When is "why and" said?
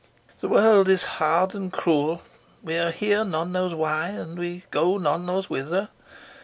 3.75-4.35